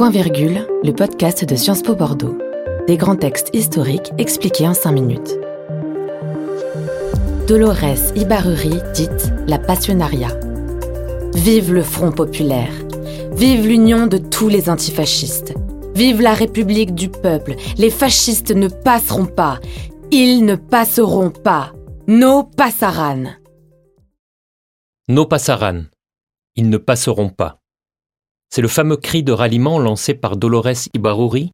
[0.00, 2.38] Point virgule, le podcast de Sciences Po Bordeaux.
[2.86, 5.38] Des grands textes historiques expliqués en 5 minutes.
[7.46, 10.28] Dolores Ibaruri, dite la Passionaria.
[11.34, 12.72] Vive le Front populaire.
[13.32, 15.52] Vive l'union de tous les antifascistes.
[15.94, 17.56] Vive la République du peuple.
[17.76, 19.60] Les fascistes ne passeront pas.
[20.10, 21.74] Ils ne passeront pas.
[22.08, 23.24] No passaran.
[25.08, 25.82] No passaran.
[26.56, 27.59] Ils ne passeront pas.
[28.50, 31.52] C'est le fameux cri de ralliement lancé par Dolores Ibaruri,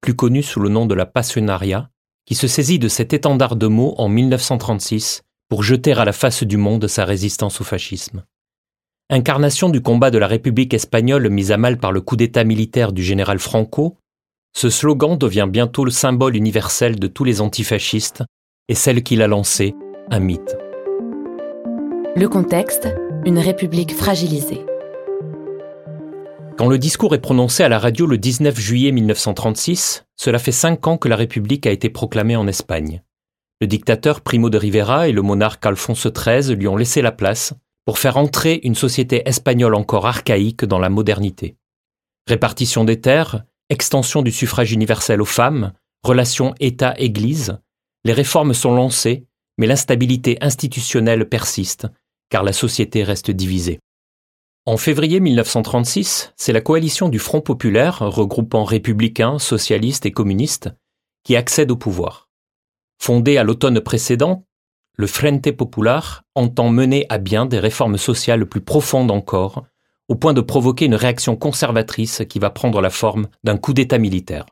[0.00, 1.90] plus connu sous le nom de la Passionaria,
[2.24, 6.42] qui se saisit de cet étendard de mots en 1936 pour jeter à la face
[6.44, 8.24] du monde sa résistance au fascisme.
[9.10, 12.92] Incarnation du combat de la République espagnole mise à mal par le coup d'État militaire
[12.92, 13.96] du général Franco,
[14.54, 18.22] ce slogan devient bientôt le symbole universel de tous les antifascistes
[18.68, 19.74] et celle qu'il a lancée,
[20.10, 20.56] un mythe.
[22.16, 22.88] Le contexte,
[23.24, 24.67] une République fragilisée.
[26.58, 30.88] Quand le discours est prononcé à la radio le 19 juillet 1936, cela fait cinq
[30.88, 33.00] ans que la République a été proclamée en Espagne.
[33.60, 37.54] Le dictateur Primo de Rivera et le monarque Alfonso XIII lui ont laissé la place
[37.84, 41.54] pour faire entrer une société espagnole encore archaïque dans la modernité.
[42.26, 47.60] Répartition des terres, extension du suffrage universel aux femmes, relations État-Église,
[48.04, 51.86] les réformes sont lancées, mais l'instabilité institutionnelle persiste,
[52.30, 53.78] car la société reste divisée.
[54.68, 60.68] En février 1936, c'est la coalition du Front populaire, regroupant républicains, socialistes et communistes,
[61.24, 62.28] qui accède au pouvoir.
[63.00, 64.44] Fondé à l'automne précédent,
[64.92, 69.64] le Frente Popular entend mener à bien des réformes sociales plus profondes encore,
[70.06, 73.96] au point de provoquer une réaction conservatrice qui va prendre la forme d'un coup d'État
[73.96, 74.44] militaire.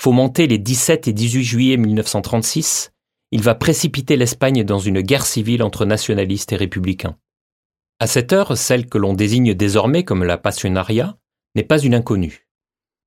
[0.00, 2.92] Fomenté les 17 et 18 juillet 1936,
[3.30, 7.18] il va précipiter l'Espagne dans une guerre civile entre nationalistes et républicains.
[8.00, 11.16] À cette heure, celle que l'on désigne désormais comme la Passionaria
[11.54, 12.48] n'est pas une inconnue.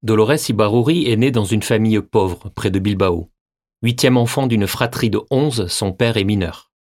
[0.02, 3.30] Dolores Ibaruri est née dans une famille pauvre, près de Bilbao.
[3.83, 6.71] Huitième enfant d'une fratrie de onze, son père est mineur.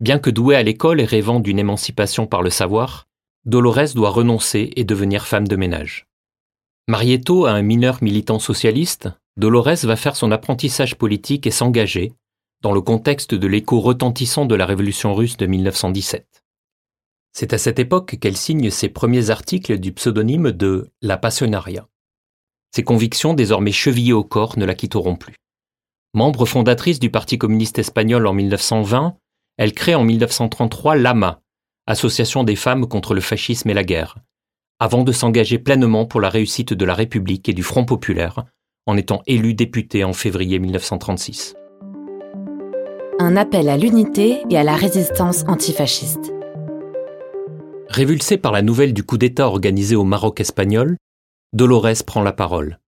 [0.00, 3.06] Bien que douée à l'école et rêvant d'une émancipation par le savoir,
[3.44, 6.06] Dolores doit renoncer et devenir femme de ménage.
[6.88, 12.12] Mariée tôt à un mineur militant socialiste, Dolores va faire son apprentissage politique et s'engager,
[12.62, 16.43] dans le contexte de l'écho retentissant de la révolution russe de 1917.
[17.36, 21.88] C'est à cette époque qu'elle signe ses premiers articles du pseudonyme de La Passionaria.
[22.72, 25.34] Ses convictions, désormais chevillées au corps, ne la quitteront plus.
[26.14, 29.16] Membre fondatrice du Parti communiste espagnol en 1920,
[29.56, 31.40] elle crée en 1933 l'AMA,
[31.88, 34.16] Association des femmes contre le fascisme et la guerre,
[34.78, 38.44] avant de s'engager pleinement pour la réussite de la République et du Front populaire,
[38.86, 41.56] en étant élue députée en février 1936.
[43.18, 46.33] Un appel à l'unité et à la résistance antifasciste.
[47.94, 50.96] Révulsée par la nouvelle du coup d'État organisé au Maroc espagnol,
[51.52, 52.80] Dolores prend la parole.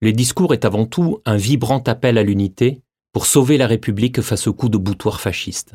[0.00, 2.80] Le discours est avant tout un vibrant appel à l'unité
[3.12, 5.74] pour sauver la République face au coup de boutoir fasciste.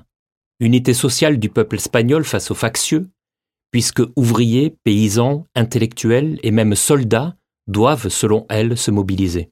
[0.59, 3.07] Unité sociale du peuple espagnol face aux factieux,
[3.69, 7.35] puisque ouvriers, paysans, intellectuels et même soldats
[7.67, 9.51] doivent, selon elle, se mobiliser.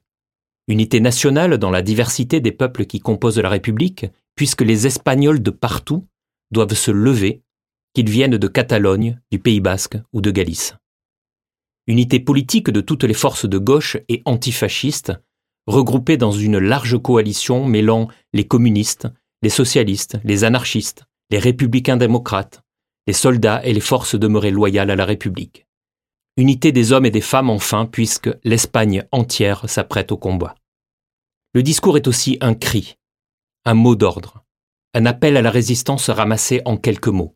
[0.66, 5.52] Unité nationale dans la diversité des peuples qui composent la République, puisque les Espagnols de
[5.52, 6.08] partout
[6.50, 7.44] doivent se lever
[7.94, 10.76] qu'ils viennent de Catalogne, du Pays basque ou de Galice.
[11.86, 15.12] Unité politique de toutes les forces de gauche et antifascistes,
[15.66, 19.08] regroupées dans une large coalition mêlant les communistes,
[19.42, 22.62] les socialistes, les anarchistes, les républicains démocrates,
[23.06, 25.66] les soldats et les forces demeurées loyales à la République.
[26.36, 30.54] Unité des hommes et des femmes enfin, puisque l'Espagne entière s'apprête au combat.
[31.54, 32.96] Le discours est aussi un cri,
[33.64, 34.44] un mot d'ordre,
[34.94, 37.34] un appel à la résistance ramassé en quelques mots.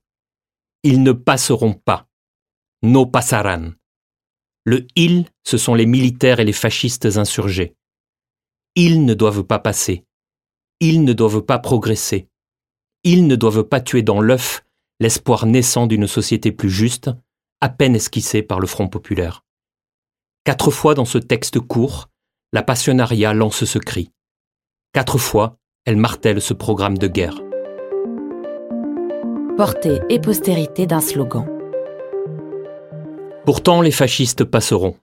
[0.84, 2.08] Ils ne passeront pas.
[2.82, 3.70] No passaran.
[4.64, 7.76] Le ils, ce sont les militaires et les fascistes insurgés.
[8.74, 10.04] Ils ne doivent pas passer.
[10.80, 12.28] Ils ne doivent pas progresser.
[13.04, 14.64] Ils ne doivent pas tuer dans l'œuf
[14.98, 17.10] l'espoir naissant d'une société plus juste,
[17.60, 19.44] à peine esquissée par le Front populaire.
[20.44, 22.08] Quatre fois dans ce texte court,
[22.52, 24.10] la Passionaria lance ce cri.
[24.92, 27.40] Quatre fois, elle martèle ce programme de guerre
[29.56, 31.46] portée et postérité d'un slogan.
[33.44, 34.96] Pourtant, les fascistes passeront,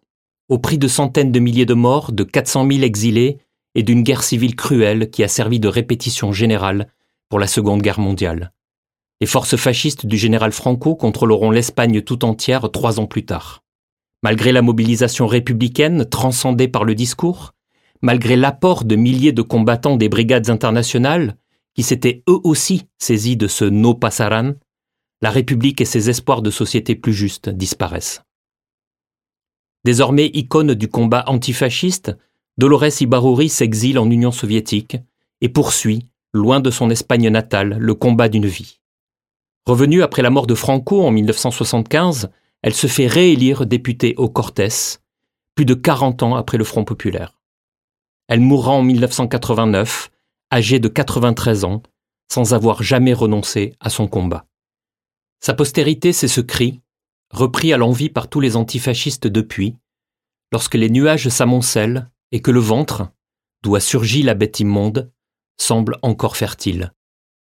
[0.47, 3.37] au prix de centaines de milliers de morts, de 400 000 exilés
[3.75, 6.87] et d'une guerre civile cruelle qui a servi de répétition générale
[7.29, 8.51] pour la Seconde Guerre mondiale.
[9.21, 13.63] Les forces fascistes du général Franco contrôleront l'Espagne tout entière trois ans plus tard.
[14.23, 17.53] Malgré la mobilisation républicaine transcendée par le discours,
[18.01, 21.35] malgré l'apport de milliers de combattants des brigades internationales,
[21.75, 24.53] qui s'étaient eux aussi saisis de ce no passaran,
[25.21, 28.21] la République et ses espoirs de société plus juste disparaissent.
[29.85, 32.15] Désormais icône du combat antifasciste,
[32.57, 34.97] Dolores Ibaruri s'exile en Union soviétique
[35.41, 38.79] et poursuit, loin de son Espagne natale, le combat d'une vie.
[39.65, 42.29] Revenue après la mort de Franco en 1975,
[42.61, 44.97] elle se fait réélire députée au Cortés,
[45.55, 47.39] plus de 40 ans après le Front populaire.
[48.27, 50.11] Elle mourra en 1989,
[50.51, 51.83] âgée de 93 ans,
[52.31, 54.45] sans avoir jamais renoncé à son combat.
[55.41, 56.81] Sa postérité, c'est ce cri,
[57.31, 59.75] repris à l'envi par tous les antifascistes depuis,
[60.51, 63.09] lorsque les nuages s'amoncellent et que le ventre,
[63.63, 65.11] d'où a surgi la bête immonde,
[65.57, 66.93] semble encore fertile.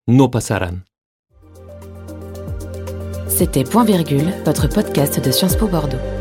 [0.09, 0.79] No pasaran.
[3.29, 6.16] C'était Point Virgule, votre podcast de Sciences Po Bordeaux.